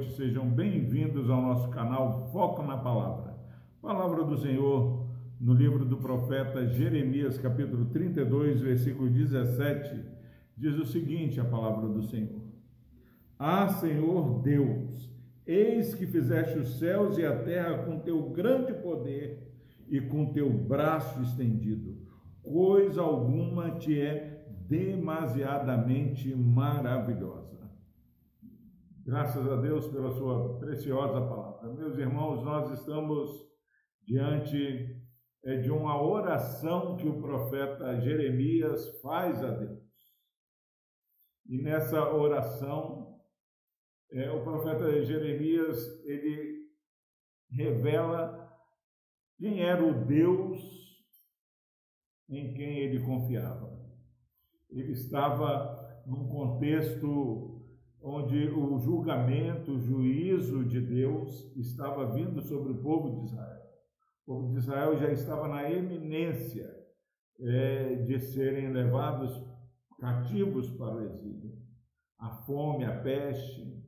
[0.00, 3.34] noite, sejam bem-vindos ao nosso canal Foco na Palavra.
[3.82, 5.06] Palavra do Senhor
[5.38, 10.02] no livro do profeta Jeremias, capítulo 32, versículo 17,
[10.56, 12.40] diz o seguinte: a palavra do Senhor.
[13.38, 15.10] Ah, Senhor Deus,
[15.46, 19.52] eis que fizeste os céus e a terra com teu grande poder
[19.86, 21.98] e com teu braço estendido.
[22.42, 27.59] Coisa alguma te é demasiadamente maravilhosa.
[29.10, 31.72] Graças a Deus pela sua preciosa palavra.
[31.72, 33.44] Meus irmãos, nós estamos
[34.06, 35.02] diante
[35.42, 39.82] é, de uma oração que o profeta Jeremias faz a Deus.
[41.44, 43.20] E nessa oração,
[44.12, 46.68] é, o profeta Jeremias, ele
[47.50, 48.48] revela
[49.38, 50.60] quem era o Deus
[52.28, 53.76] em quem ele confiava.
[54.70, 57.59] Ele estava num contexto
[58.02, 63.60] onde o julgamento, o juízo de Deus estava vindo sobre o povo de Israel.
[64.26, 66.70] O povo de Israel já estava na eminência
[67.38, 69.44] é, de serem levados
[69.98, 71.52] cativos para o exílio.
[72.18, 73.82] A fome, a peste,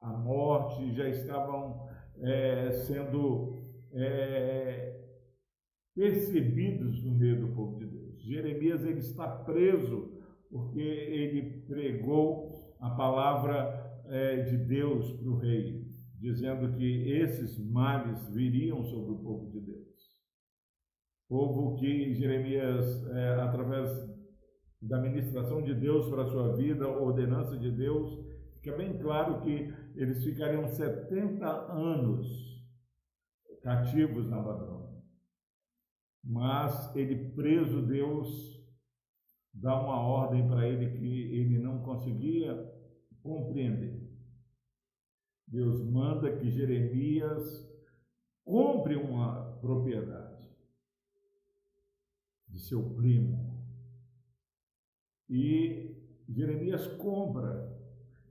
[0.00, 3.62] a morte já estavam é, sendo
[3.92, 4.98] é,
[5.94, 8.22] percebidos no meio do povo de Deus.
[8.22, 10.16] Jeremias ele está preso
[10.50, 12.55] porque ele pregou
[12.86, 15.84] a palavra é, de Deus para o rei,
[16.20, 19.86] dizendo que esses males viriam sobre o povo de Deus.
[21.28, 23.90] Povo que Jeremias, é, através
[24.80, 29.72] da ministração de Deus para a sua vida, ordenança de Deus, fica bem claro que
[29.96, 32.26] eles ficariam 70 anos
[33.62, 35.02] cativos na Babilônia.
[36.22, 38.56] Mas ele preso, Deus
[39.52, 42.75] dá uma ordem para ele que ele não conseguia
[43.26, 44.06] compreender.
[45.46, 47.66] Deus manda que Jeremias
[48.44, 50.48] compre uma propriedade
[52.48, 53.56] de seu primo.
[55.28, 55.96] E
[56.28, 57.74] Jeremias compra.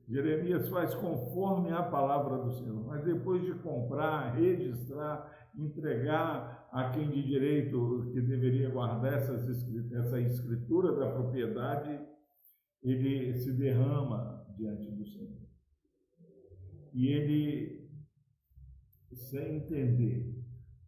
[0.07, 2.85] Jeremias faz conforme a palavra do Senhor.
[2.85, 9.47] Mas depois de comprar, registrar, entregar a quem de direito que deveria guardar essas,
[9.93, 11.99] essa escritura da propriedade,
[12.83, 15.45] ele se derrama diante do Senhor.
[16.93, 17.89] E ele,
[19.13, 20.33] sem entender,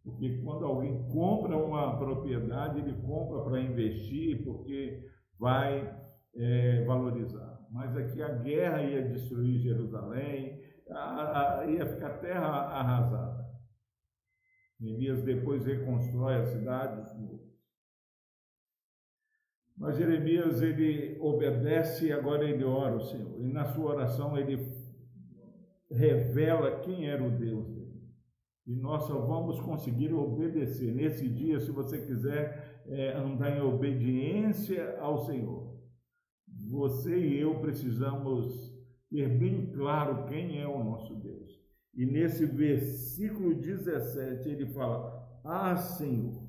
[0.02, 5.06] porque quando alguém compra uma propriedade, ele compra para investir, porque
[5.38, 5.94] vai
[6.34, 7.58] é, valorizar.
[7.70, 10.58] Mas aqui a guerra ia destruir Jerusalém,
[10.90, 13.46] a, a, ia ficar terra arrasada.
[14.80, 17.48] Neemias depois reconstrói a cidade de novo.
[19.78, 23.40] Mas Jeremias, ele obedece e agora ele ora ao Senhor.
[23.40, 24.58] E na sua oração ele
[25.90, 27.88] revela quem era o Deus dele.
[28.66, 30.92] E nós só vamos conseguir obedecer.
[30.92, 35.78] Nesse dia, se você quiser é, andar em obediência ao Senhor,
[36.68, 38.76] você e eu precisamos
[39.08, 41.58] ter bem claro quem é o nosso Deus.
[41.94, 46.47] E nesse versículo 17 ele fala: Ah, Senhor,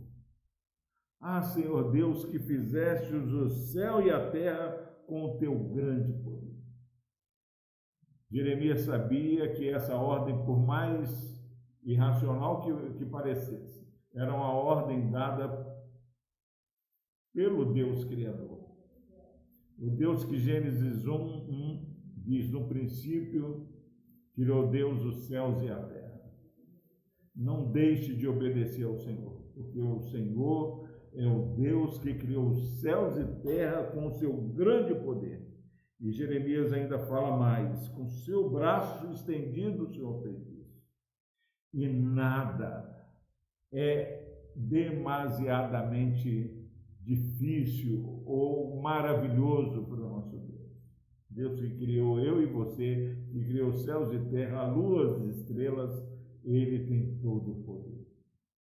[1.20, 4.72] ah, Senhor Deus, que fizeste o céu e a terra
[5.06, 6.58] com o teu grande poder.
[8.32, 11.44] Jeremias sabia que essa ordem, por mais
[11.84, 15.68] irracional que, que parecesse, era uma ordem dada
[17.34, 18.70] pelo Deus Criador.
[19.78, 23.68] O Deus que Gênesis 1, 1 diz: No princípio
[24.34, 26.20] criou Deus os céus e a terra.
[27.36, 30.88] Não deixe de obedecer ao Senhor, porque o Senhor
[31.20, 35.46] é o Deus que criou os céus e terra com o seu grande poder.
[36.00, 40.82] E Jeremias ainda fala mais: com seu braço estendido o Senhor fez isso.
[41.74, 43.06] E nada
[43.72, 46.58] é demasiadamente
[47.02, 50.72] difícil ou maravilhoso para o nosso Deus.
[51.30, 56.02] Deus que criou eu e você, que criou céus e terra, a lua, e estrelas,
[56.46, 58.08] Ele tem todo o poder.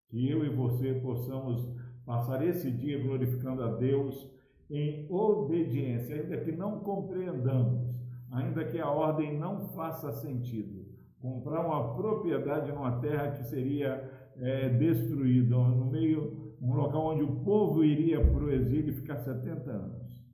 [0.08, 1.78] Que eu e você possamos
[2.08, 4.26] passar esse dia glorificando a Deus
[4.70, 7.86] em obediência, ainda que não compreendamos,
[8.32, 10.86] ainda que a ordem não faça sentido.
[11.20, 17.40] Comprar uma propriedade numa terra que seria é, destruída, no meio, um local onde o
[17.40, 20.24] povo iria para o exílio e ficar 70 anos.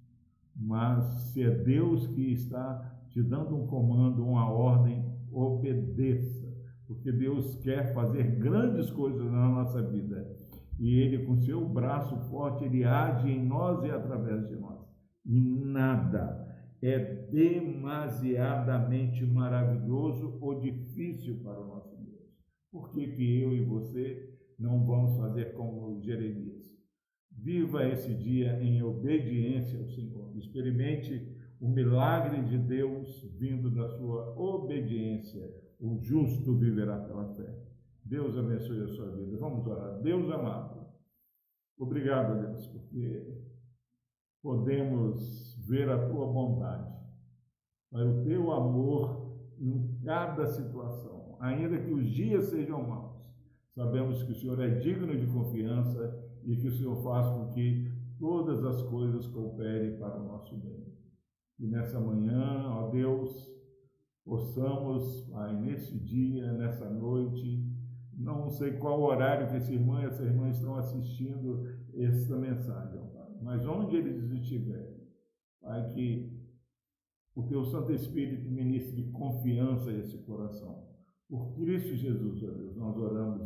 [0.55, 6.47] Mas se é Deus que está te dando um comando, uma ordem, obedeça,
[6.87, 10.44] porque Deus quer fazer grandes coisas na nossa vida
[10.79, 14.85] e ele com seu braço forte ele age em nós e através de nós.
[15.25, 16.45] E nada
[16.83, 16.99] é
[17.31, 22.29] demasiadamente maravilhoso ou difícil para o nosso Deus.
[22.71, 26.65] Por que, que eu e você não vamos fazer como Jeremias?
[27.31, 30.37] Viva esse dia em obediência ao Senhor.
[30.37, 31.27] Experimente
[31.61, 35.51] o milagre de Deus vindo da sua obediência.
[35.81, 37.74] O justo viverá pela fé.
[38.05, 39.37] Deus abençoe a sua vida.
[39.39, 40.01] Vamos orar.
[40.01, 40.87] Deus amado,
[41.79, 43.45] obrigado, Deus, porque
[44.43, 46.93] podemos ver a tua bondade,
[47.93, 53.15] o teu amor em cada situação, ainda que os dias sejam maus.
[53.75, 57.91] Sabemos que o Senhor é digno de confiança e que o Senhor faz com que
[58.19, 60.85] todas as coisas cooperem para o nosso bem.
[61.59, 63.51] E nessa manhã, ó Deus,
[64.25, 67.74] possamos, Pai, nesse dia, nessa noite,
[68.17, 73.01] não sei qual horário que esse irmão e essa irmã estão assistindo esta mensagem,
[73.43, 74.97] mas onde eles estiverem,
[75.61, 76.45] Pai, que
[77.35, 80.85] o Teu Santo Espírito ministre confiança a esse coração.
[81.29, 83.44] Por Cristo Jesus, ó Deus, nós oramos